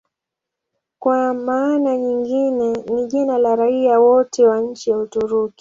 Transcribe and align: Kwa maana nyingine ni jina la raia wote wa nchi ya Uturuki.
Kwa 0.99 1.33
maana 1.33 1.97
nyingine 1.97 2.73
ni 2.93 3.07
jina 3.07 3.37
la 3.37 3.55
raia 3.55 3.99
wote 3.99 4.47
wa 4.47 4.59
nchi 4.61 4.89
ya 4.89 4.97
Uturuki. 4.97 5.49